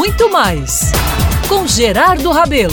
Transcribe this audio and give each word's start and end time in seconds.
muito 0.00 0.32
mais 0.32 0.92
com 1.46 1.66
Gerardo 1.66 2.30
Rabelo. 2.30 2.72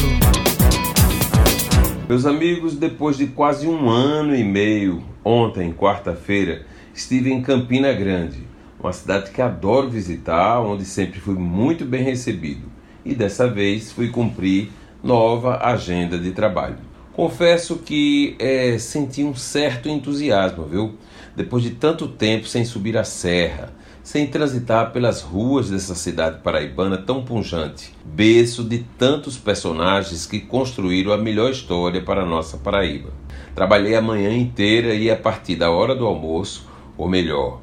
Meus 2.08 2.26
amigos, 2.26 2.74
depois 2.74 3.18
de 3.18 3.28
quase 3.28 3.68
um 3.68 3.90
ano 3.90 4.34
e 4.34 4.46
meio, 4.46 5.04
ontem, 5.26 5.74
quarta-feira, 5.74 6.66
estive 6.96 7.30
em 7.30 7.42
Campina 7.42 7.92
Grande, 7.92 8.48
uma 8.80 8.94
cidade 8.94 9.32
que 9.32 9.42
adoro 9.42 9.90
visitar, 9.90 10.62
onde 10.62 10.86
sempre 10.86 11.20
fui 11.20 11.36
muito 11.36 11.84
bem 11.84 12.02
recebido. 12.02 12.72
E 13.04 13.14
dessa 13.14 13.46
vez 13.46 13.92
fui 13.92 14.08
cumprir 14.08 14.72
nova 15.04 15.58
agenda 15.62 16.18
de 16.18 16.32
trabalho. 16.32 16.78
Confesso 17.12 17.76
que 17.80 18.38
é, 18.40 18.78
senti 18.80 19.26
um 19.26 19.36
certo 19.36 19.90
entusiasmo, 19.90 20.64
viu? 20.64 20.96
Depois 21.36 21.62
de 21.62 21.72
tanto 21.72 22.08
tempo 22.08 22.48
sem 22.48 22.64
subir 22.64 22.98
a 22.98 23.04
serra, 23.04 23.74
sem 24.08 24.26
transitar 24.26 24.94
pelas 24.94 25.22
ruas 25.22 25.70
dessa 25.70 25.94
cidade 25.94 26.40
paraibana 26.42 26.98
tão 26.98 27.26
punjante, 27.26 27.94
berço 28.06 28.64
de 28.64 28.86
tantos 28.98 29.38
personagens 29.38 30.26
que 30.26 30.40
construíram 30.40 31.12
a 31.12 31.18
melhor 31.18 31.52
história 31.52 32.02
para 32.02 32.22
a 32.22 32.26
nossa 32.26 32.56
Paraíba. 32.56 33.10
Trabalhei 33.54 33.98
a 33.98 34.02
manhã 34.02 34.34
inteira 34.34 34.94
e 34.94 35.12
a 35.12 35.16
partir 35.18 35.58
da 35.58 35.70
hora 35.72 35.94
do 35.94 36.06
almoço, 36.06 36.70
ou 36.98 37.10
melhor, 37.10 37.60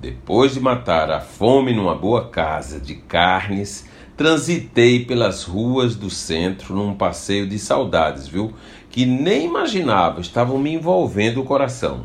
depois 0.00 0.54
de 0.54 0.60
matar 0.60 1.10
a 1.10 1.18
fome 1.18 1.72
numa 1.72 1.96
boa 1.96 2.28
casa 2.28 2.78
de 2.78 2.94
carnes, 2.94 3.84
transitei 4.16 5.04
pelas 5.04 5.42
ruas 5.42 5.96
do 5.96 6.10
centro 6.10 6.76
num 6.76 6.94
passeio 6.94 7.44
de 7.44 7.58
saudades, 7.58 8.28
viu? 8.28 8.52
Que 8.88 9.04
nem 9.04 9.46
imaginava, 9.46 10.20
estavam 10.20 10.58
me 10.58 10.72
envolvendo 10.72 11.40
o 11.40 11.44
coração. 11.44 12.04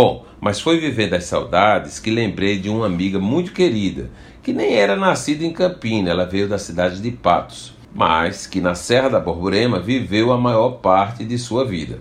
Bom, 0.00 0.24
mas 0.40 0.60
foi 0.60 0.78
vivendo 0.78 1.14
as 1.14 1.24
saudades 1.24 1.98
que 1.98 2.08
lembrei 2.08 2.56
de 2.56 2.68
uma 2.68 2.86
amiga 2.86 3.18
muito 3.18 3.52
querida, 3.52 4.08
que 4.44 4.52
nem 4.52 4.74
era 4.74 4.94
nascida 4.94 5.44
em 5.44 5.52
Campina, 5.52 6.10
ela 6.10 6.24
veio 6.24 6.48
da 6.48 6.56
cidade 6.56 7.02
de 7.02 7.10
Patos, 7.10 7.74
mas 7.92 8.46
que 8.46 8.60
na 8.60 8.76
Serra 8.76 9.08
da 9.08 9.18
Borborema 9.18 9.80
viveu 9.80 10.30
a 10.30 10.38
maior 10.38 10.76
parte 10.76 11.24
de 11.24 11.36
sua 11.36 11.64
vida. 11.64 11.98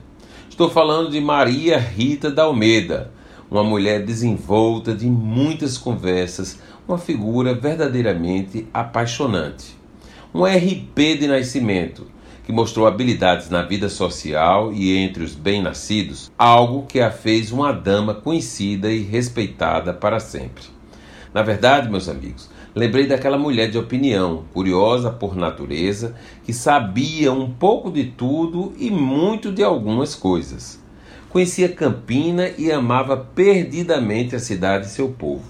Estou 0.48 0.70
falando 0.70 1.10
de 1.10 1.20
Maria 1.20 1.80
Rita 1.80 2.30
da 2.30 2.44
Almeida, 2.44 3.12
uma 3.50 3.64
mulher 3.64 4.06
desenvolta 4.06 4.94
de 4.94 5.08
muitas 5.08 5.76
conversas, 5.76 6.60
uma 6.88 7.00
figura 7.00 7.56
verdadeiramente 7.56 8.68
apaixonante. 8.72 9.76
Um 10.32 10.44
RP 10.44 11.18
de 11.20 11.26
nascimento, 11.26 12.06
que 12.48 12.54
mostrou 12.54 12.88
habilidades 12.88 13.50
na 13.50 13.62
vida 13.62 13.90
social 13.90 14.72
e 14.72 14.96
entre 14.96 15.22
os 15.22 15.36
bem-nascidos, 15.36 16.32
algo 16.38 16.86
que 16.88 17.02
a 17.02 17.12
fez 17.12 17.52
uma 17.52 17.74
dama 17.74 18.14
conhecida 18.14 18.90
e 18.90 19.02
respeitada 19.02 19.94
para 19.94 20.18
sempre. 20.18 20.64
Na 21.34 21.44
verdade, 21.44 21.90
meus 21.90 22.08
amigos, 22.08 22.50
lembrei 22.74 23.06
daquela 23.06 23.38
mulher 23.38 23.70
de 23.70 23.78
opinião, 23.78 24.46
curiosa 24.54 25.12
por 25.12 25.36
natureza, 25.36 26.16
que 26.46 26.54
sabia 26.54 27.34
um 27.34 27.52
pouco 27.52 27.92
de 27.92 28.06
tudo 28.06 28.74
e 28.78 28.90
muito 28.90 29.52
de 29.52 29.62
algumas 29.62 30.16
coisas. 30.16 30.82
Conhecia 31.28 31.68
Campina 31.68 32.50
e 32.58 32.72
amava 32.72 33.18
perdidamente 33.18 34.38
a 34.38 34.40
cidade 34.40 34.86
e 34.86 34.90
seu 34.90 35.10
povo. 35.10 35.44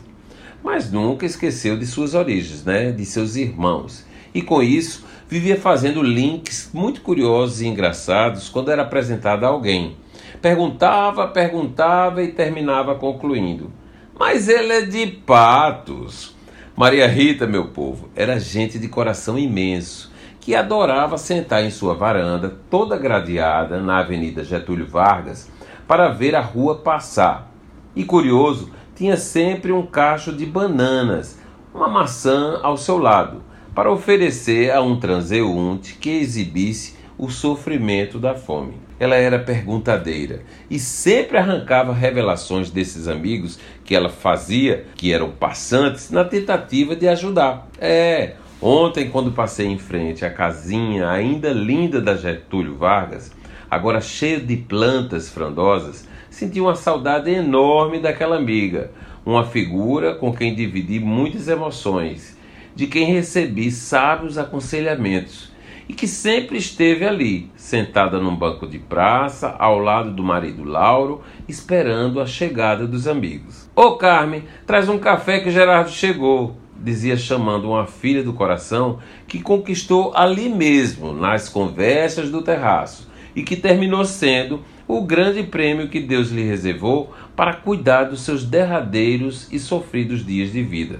Mas 0.63 0.91
nunca 0.91 1.27
esqueceu 1.27 1.77
de 1.77 1.85
suas 1.85 2.15
origens, 2.15 2.63
né? 2.63 2.91
de 2.91 3.05
seus 3.05 3.35
irmãos. 3.35 4.03
E 4.37 4.41
com 4.43 4.61
isso 4.61 5.03
vivia 5.27 5.59
fazendo 5.59 6.03
links 6.03 6.69
muito 6.71 7.01
curiosos 7.01 7.59
e 7.59 7.65
engraçados 7.65 8.49
quando 8.49 8.69
era 8.69 8.83
apresentado 8.83 9.43
a 9.45 9.47
alguém. 9.47 9.97
Perguntava, 10.39 11.27
perguntava 11.27 12.21
e 12.21 12.27
terminava 12.27 12.93
concluindo: 12.93 13.71
Mas 14.13 14.47
ele 14.47 14.73
é 14.73 14.81
de 14.81 15.07
patos. 15.07 16.35
Maria 16.75 17.07
Rita, 17.07 17.47
meu 17.47 17.69
povo, 17.69 18.09
era 18.15 18.39
gente 18.39 18.77
de 18.77 18.87
coração 18.87 19.39
imenso 19.39 20.11
que 20.39 20.53
adorava 20.53 21.17
sentar 21.17 21.63
em 21.63 21.71
sua 21.71 21.95
varanda, 21.95 22.55
toda 22.69 22.95
gradeada, 22.95 23.81
na 23.81 23.97
Avenida 24.01 24.43
Getúlio 24.43 24.85
Vargas, 24.85 25.49
para 25.87 26.09
ver 26.09 26.35
a 26.35 26.41
rua 26.41 26.75
passar. 26.75 27.51
E 27.95 28.03
curioso, 28.03 28.69
tinha 28.95 29.17
sempre 29.17 29.71
um 29.71 29.83
cacho 29.83 30.31
de 30.31 30.45
bananas, 30.45 31.39
uma 31.73 31.87
maçã 31.87 32.59
ao 32.61 32.77
seu 32.77 32.99
lado 32.99 33.47
para 33.77 33.91
oferecer 33.91 34.71
a 34.71 34.81
um 34.81 34.99
transeunte 34.99 35.97
que 36.01 36.09
exibisse 36.09 36.95
o 37.15 37.29
sofrimento 37.29 38.17
da 38.17 38.33
fome. 38.33 38.73
Ela 38.99 39.17
era 39.17 39.37
perguntadeira 39.37 40.41
e 40.67 40.79
sempre 40.79 41.37
arrancava 41.37 41.93
revelações 41.93 42.71
desses 42.71 43.07
amigos 43.07 43.59
que 43.85 43.93
ela 43.93 44.09
fazia, 44.09 44.87
que 44.95 45.13
eram 45.13 45.29
passantes, 45.29 46.09
na 46.09 46.25
tentativa 46.25 46.95
de 46.95 47.07
ajudar. 47.07 47.69
É, 47.79 48.33
ontem, 48.59 49.11
quando 49.11 49.31
passei 49.31 49.67
em 49.67 49.77
frente 49.77 50.25
à 50.25 50.31
casinha 50.31 51.11
ainda 51.11 51.51
linda 51.51 52.01
da 52.01 52.15
Getúlio 52.15 52.77
Vargas, 52.77 53.31
agora 53.69 54.01
cheia 54.01 54.39
de 54.39 54.57
plantas 54.57 55.29
frondosas, 55.29 56.07
senti 56.31 56.59
uma 56.59 56.73
saudade 56.73 57.29
enorme 57.29 57.99
daquela 57.99 58.37
amiga, 58.37 58.89
uma 59.23 59.45
figura 59.45 60.15
com 60.15 60.33
quem 60.33 60.55
dividi 60.55 60.99
muitas 60.99 61.47
emoções 61.47 62.36
de 62.77 62.85
quem 62.85 63.11
recebi 63.11 63.71
sábios 63.71 64.37
aconselhamentos 64.37 65.51
e 65.89 65.93
que 65.93 66.07
sempre 66.07 66.59
esteve 66.59 67.05
ali, 67.05 67.49
sentada 67.55 68.19
num 68.19 68.35
banco 68.35 68.67
de 68.67 68.77
praça, 68.77 69.55
ao 69.57 69.79
lado 69.79 70.11
do 70.11 70.23
marido 70.23 70.63
Lauro, 70.63 71.23
esperando 71.47 72.21
a 72.21 72.27
chegada 72.27 72.85
dos 72.85 73.07
amigos. 73.07 73.67
Ô 73.75 73.93
Carmen, 73.93 74.43
traz 74.67 74.87
um 74.87 74.99
café 74.99 75.39
que 75.39 75.49
Gerardo 75.49 75.89
chegou, 75.89 76.55
dizia 76.79 77.17
chamando 77.17 77.67
uma 77.67 77.87
filha 77.87 78.23
do 78.23 78.33
coração 78.33 78.99
que 79.27 79.41
conquistou 79.41 80.15
ali 80.15 80.47
mesmo, 80.47 81.13
nas 81.13 81.49
conversas 81.49 82.29
do 82.29 82.43
terraço, 82.43 83.09
e 83.35 83.41
que 83.41 83.55
terminou 83.55 84.05
sendo 84.05 84.61
o 84.87 85.01
grande 85.01 85.41
prêmio 85.41 85.89
que 85.89 85.99
Deus 85.99 86.29
lhe 86.29 86.43
reservou 86.43 87.11
para 87.35 87.55
cuidar 87.55 88.03
dos 88.03 88.21
seus 88.21 88.43
derradeiros 88.43 89.51
e 89.51 89.57
sofridos 89.57 90.23
dias 90.23 90.51
de 90.51 90.61
vida. 90.61 90.99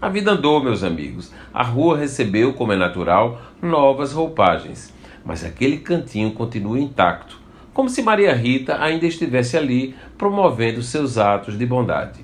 A 0.00 0.08
vida 0.08 0.30
andou, 0.30 0.62
meus 0.62 0.82
amigos. 0.82 1.30
A 1.52 1.62
rua 1.62 1.98
recebeu, 1.98 2.54
como 2.54 2.72
é 2.72 2.76
natural, 2.76 3.38
novas 3.60 4.14
roupagens. 4.14 4.94
Mas 5.22 5.44
aquele 5.44 5.76
cantinho 5.76 6.32
continua 6.32 6.80
intacto, 6.80 7.38
como 7.74 7.90
se 7.90 8.02
Maria 8.02 8.34
Rita 8.34 8.82
ainda 8.82 9.04
estivesse 9.04 9.58
ali 9.58 9.94
promovendo 10.16 10.82
seus 10.82 11.18
atos 11.18 11.58
de 11.58 11.66
bondade. 11.66 12.20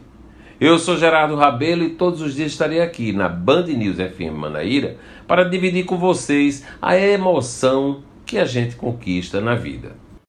Eu 0.58 0.78
sou 0.78 0.96
Gerardo 0.96 1.36
Rabelo 1.36 1.84
e 1.84 1.90
todos 1.90 2.22
os 2.22 2.34
dias 2.34 2.52
estarei 2.52 2.80
aqui 2.80 3.12
na 3.12 3.28
Band 3.28 3.66
News 3.66 3.96
FM 3.98 4.34
Manaíra 4.34 4.96
para 5.28 5.44
dividir 5.44 5.84
com 5.84 5.98
vocês 5.98 6.64
a 6.80 6.96
emoção 6.96 8.02
que 8.24 8.38
a 8.38 8.46
gente 8.46 8.74
conquista 8.74 9.38
na 9.38 9.54
vida. 9.54 10.05